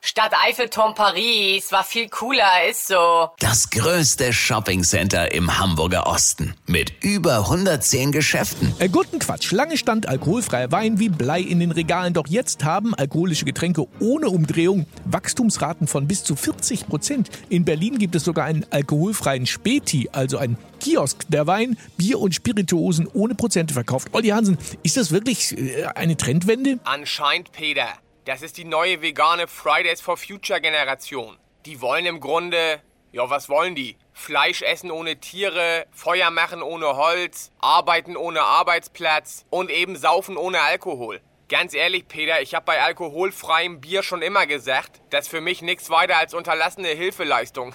Stadt 0.00 0.32
Eiffelturm 0.46 0.94
Paris 0.94 1.72
war 1.72 1.82
viel 1.82 2.08
cooler, 2.08 2.68
ist 2.70 2.86
so. 2.86 3.30
Das 3.40 3.68
größte 3.70 4.32
Shoppingcenter 4.32 5.32
im 5.32 5.58
Hamburger 5.58 6.06
Osten 6.06 6.54
mit 6.66 6.92
über 7.02 7.38
110 7.38 8.12
Geschäften. 8.12 8.72
Äh, 8.78 8.88
guten 8.88 9.18
Quatsch. 9.18 9.50
Lange 9.50 9.76
stand 9.76 10.08
alkoholfreier 10.08 10.70
Wein 10.70 11.00
wie 11.00 11.08
Blei 11.08 11.40
in 11.40 11.58
den 11.58 11.72
Regalen. 11.72 12.14
Doch 12.14 12.28
jetzt 12.28 12.64
haben 12.64 12.94
alkoholische 12.94 13.44
Getränke 13.44 13.86
ohne 13.98 14.28
Umdrehung 14.28 14.86
Wachstumsraten 15.04 15.88
von 15.88 16.06
bis 16.06 16.22
zu 16.22 16.36
40 16.36 16.86
Prozent. 16.86 17.30
In 17.48 17.64
Berlin 17.64 17.98
gibt 17.98 18.14
es 18.14 18.24
sogar 18.24 18.44
einen 18.44 18.64
alkoholfreien 18.70 19.46
Späti, 19.46 20.08
also 20.12 20.38
ein 20.38 20.56
Kiosk, 20.80 21.24
der 21.28 21.46
Wein, 21.48 21.76
Bier 21.96 22.20
und 22.20 22.34
Spirituosen 22.34 23.08
ohne 23.12 23.34
Prozente 23.34 23.74
verkauft. 23.74 24.08
Olli 24.12 24.28
Hansen, 24.28 24.58
ist 24.84 24.96
das 24.96 25.10
wirklich 25.10 25.58
äh, 25.58 25.84
eine 25.94 26.16
Trendwende? 26.16 26.78
Anscheinend, 26.84 27.50
Peter. 27.50 27.88
Das 28.28 28.42
ist 28.42 28.58
die 28.58 28.66
neue 28.66 29.00
vegane 29.00 29.48
Fridays 29.48 30.02
for 30.02 30.18
Future 30.18 30.60
Generation. 30.60 31.38
Die 31.64 31.80
wollen 31.80 32.04
im 32.04 32.20
Grunde, 32.20 32.82
ja, 33.10 33.30
was 33.30 33.48
wollen 33.48 33.74
die? 33.74 33.96
Fleisch 34.12 34.60
essen 34.60 34.90
ohne 34.90 35.18
Tiere, 35.18 35.86
Feuer 35.92 36.30
machen 36.30 36.60
ohne 36.60 36.94
Holz, 36.94 37.52
arbeiten 37.58 38.18
ohne 38.18 38.42
Arbeitsplatz 38.42 39.46
und 39.48 39.70
eben 39.70 39.96
saufen 39.96 40.36
ohne 40.36 40.60
Alkohol. 40.60 41.22
Ganz 41.48 41.72
ehrlich, 41.72 42.06
Peter, 42.06 42.42
ich 42.42 42.54
habe 42.54 42.66
bei 42.66 42.82
alkoholfreiem 42.82 43.80
Bier 43.80 44.02
schon 44.02 44.20
immer 44.20 44.44
gesagt, 44.44 45.00
das 45.08 45.24
ist 45.24 45.30
für 45.30 45.40
mich 45.40 45.62
nichts 45.62 45.88
weiter 45.88 46.18
als 46.18 46.34
unterlassene 46.34 46.88
Hilfeleistung. 46.88 47.74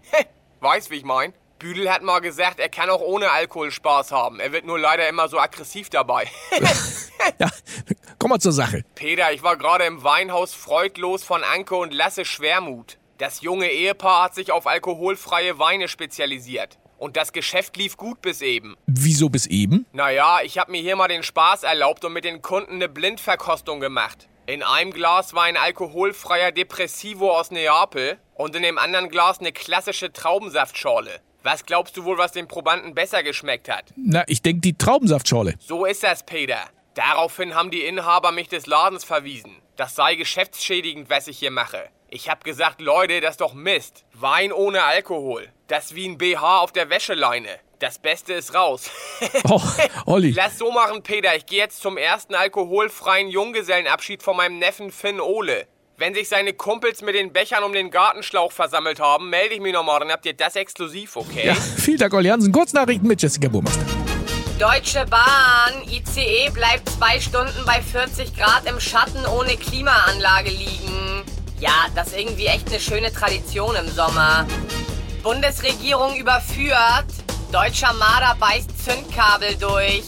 weißt, 0.58 0.90
wie 0.90 0.96
ich 0.96 1.04
mein? 1.04 1.34
Büdel 1.60 1.88
hat 1.88 2.02
mal 2.02 2.18
gesagt, 2.18 2.58
er 2.58 2.68
kann 2.68 2.90
auch 2.90 3.00
ohne 3.00 3.30
Alkohol 3.30 3.70
Spaß 3.70 4.10
haben. 4.10 4.40
Er 4.40 4.50
wird 4.50 4.66
nur 4.66 4.78
leider 4.78 5.08
immer 5.08 5.28
so 5.28 5.38
aggressiv 5.38 5.88
dabei. 5.88 6.28
ja, 7.38 7.48
komm 8.24 8.30
mal 8.30 8.40
zur 8.40 8.52
Sache. 8.52 8.84
Peter, 8.94 9.34
ich 9.34 9.42
war 9.42 9.58
gerade 9.58 9.84
im 9.84 10.02
Weinhaus 10.02 10.54
Freudlos 10.54 11.22
von 11.22 11.44
Anke 11.44 11.76
und 11.76 11.92
Lasse 11.92 12.24
Schwermut. 12.24 12.96
Das 13.18 13.42
junge 13.42 13.70
Ehepaar 13.70 14.24
hat 14.24 14.34
sich 14.34 14.50
auf 14.50 14.66
alkoholfreie 14.66 15.58
Weine 15.58 15.88
spezialisiert. 15.88 16.78
Und 16.96 17.18
das 17.18 17.34
Geschäft 17.34 17.76
lief 17.76 17.98
gut 17.98 18.22
bis 18.22 18.40
eben. 18.40 18.76
Wieso 18.86 19.28
bis 19.28 19.44
eben? 19.44 19.84
Naja, 19.92 20.38
ich 20.42 20.56
hab 20.56 20.70
mir 20.70 20.80
hier 20.80 20.96
mal 20.96 21.08
den 21.08 21.22
Spaß 21.22 21.64
erlaubt 21.64 22.02
und 22.06 22.14
mit 22.14 22.24
den 22.24 22.40
Kunden 22.40 22.76
eine 22.76 22.88
Blindverkostung 22.88 23.78
gemacht. 23.78 24.26
In 24.46 24.62
einem 24.62 24.92
Glas 24.92 25.34
war 25.34 25.42
ein 25.42 25.58
alkoholfreier 25.58 26.50
Depressivo 26.50 27.30
aus 27.30 27.50
Neapel 27.50 28.16
und 28.36 28.56
in 28.56 28.62
dem 28.62 28.78
anderen 28.78 29.10
Glas 29.10 29.40
eine 29.40 29.52
klassische 29.52 30.14
Traubensaftschorle. 30.14 31.20
Was 31.42 31.66
glaubst 31.66 31.94
du 31.98 32.04
wohl, 32.04 32.16
was 32.16 32.32
den 32.32 32.48
Probanden 32.48 32.94
besser 32.94 33.22
geschmeckt 33.22 33.68
hat? 33.68 33.92
Na, 33.96 34.24
ich 34.28 34.40
denk 34.40 34.62
die 34.62 34.78
Traubensaftschorle. 34.78 35.56
So 35.58 35.84
ist 35.84 36.02
das, 36.02 36.24
Peter. 36.24 36.70
Daraufhin 36.94 37.54
haben 37.54 37.70
die 37.70 37.82
Inhaber 37.84 38.30
mich 38.30 38.48
des 38.48 38.66
Ladens 38.66 39.04
verwiesen. 39.04 39.56
Das 39.76 39.96
sei 39.96 40.14
geschäftsschädigend, 40.14 41.10
was 41.10 41.26
ich 41.26 41.38
hier 41.38 41.50
mache. 41.50 41.88
Ich 42.08 42.30
hab 42.30 42.44
gesagt, 42.44 42.80
Leute, 42.80 43.20
das 43.20 43.32
ist 43.32 43.40
doch 43.40 43.54
Mist. 43.54 44.04
Wein 44.12 44.52
ohne 44.52 44.84
Alkohol. 44.84 45.48
Das 45.66 45.86
ist 45.86 45.94
wie 45.96 46.06
ein 46.06 46.18
BH 46.18 46.60
auf 46.60 46.70
der 46.70 46.90
Wäscheleine. 46.90 47.58
Das 47.80 47.98
Beste 47.98 48.34
ist 48.34 48.54
raus. 48.54 48.88
oh, 49.48 49.60
Olli. 50.06 50.30
Lass 50.30 50.58
so 50.58 50.70
machen, 50.70 51.02
Peter. 51.02 51.34
Ich 51.34 51.46
gehe 51.46 51.58
jetzt 51.58 51.82
zum 51.82 51.96
ersten 51.96 52.36
alkoholfreien 52.36 53.28
Junggesellenabschied 53.28 54.22
von 54.22 54.36
meinem 54.36 54.60
Neffen 54.60 54.92
Finn 54.92 55.20
Ole. 55.20 55.66
Wenn 55.96 56.14
sich 56.14 56.28
seine 56.28 56.52
Kumpels 56.52 57.02
mit 57.02 57.16
den 57.16 57.32
Bechern 57.32 57.64
um 57.64 57.72
den 57.72 57.90
Gartenschlauch 57.90 58.52
versammelt 58.52 59.00
haben, 59.00 59.30
melde 59.30 59.54
ich 59.54 59.60
mich 59.60 59.72
nochmal, 59.72 60.00
dann 60.00 60.10
habt 60.10 60.26
ihr 60.26 60.34
das 60.34 60.56
exklusiv, 60.56 61.16
okay? 61.16 61.48
Ja, 61.48 61.54
vielen 61.54 61.98
Dank, 61.98 62.14
Olli 62.14 62.28
Hansen. 62.28 62.52
Kurznachrichten 62.52 63.06
mit 63.06 63.20
Jessica 63.20 63.48
Burmeister. 63.48 63.84
Deutsche 64.58 65.04
Bahn, 65.06 65.82
ICE 65.90 66.48
bleibt 66.50 66.88
zwei 66.88 67.20
Stunden 67.20 67.64
bei 67.66 67.82
40 67.82 68.36
Grad 68.36 68.64
im 68.66 68.78
Schatten 68.78 69.26
ohne 69.26 69.56
Klimaanlage 69.56 70.50
liegen. 70.50 71.24
Ja, 71.58 71.86
das 71.96 72.08
ist 72.08 72.18
irgendwie 72.18 72.46
echt 72.46 72.68
eine 72.68 72.78
schöne 72.78 73.12
Tradition 73.12 73.74
im 73.74 73.90
Sommer. 73.90 74.46
Bundesregierung 75.24 76.14
überführt. 76.14 77.06
Deutscher 77.50 77.92
Marder 77.94 78.36
beißt 78.38 78.70
Zündkabel 78.84 79.56
durch. 79.56 80.04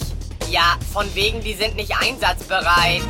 Ja, 0.49 0.79
von 0.93 1.13
wegen, 1.17 1.41
die 1.41 1.55
sind 1.55 1.75
nicht 1.75 1.97
einsatzbereit. 1.97 3.03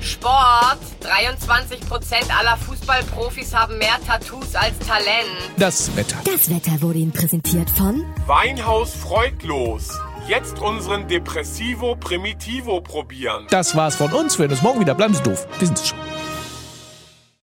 Sport. 0.00 0.78
23% 1.02 2.30
aller 2.38 2.56
Fußballprofis 2.56 3.54
haben 3.54 3.78
mehr 3.78 3.96
Tattoos 4.06 4.54
als 4.54 4.78
Talent. 4.86 5.28
Das 5.56 5.94
Wetter. 5.96 6.16
Das 6.24 6.50
Wetter 6.50 6.80
wurde 6.82 6.98
Ihnen 6.98 7.12
präsentiert 7.12 7.70
von 7.70 8.04
Weinhaus 8.26 8.94
Freudlos. 8.94 9.98
Jetzt 10.28 10.60
unseren 10.60 11.08
Depressivo 11.08 11.96
Primitivo 11.96 12.80
probieren. 12.80 13.46
Das 13.50 13.74
war's 13.74 13.96
von 13.96 14.12
uns. 14.12 14.38
Wir 14.38 14.44
hören 14.44 14.52
uns 14.52 14.62
morgen 14.62 14.80
wieder. 14.80 14.94
Bleiben 14.94 15.14
Sie 15.14 15.22
doof. 15.22 15.46
Wir 15.58 15.66
sind's 15.66 15.88
schon. 15.88 15.98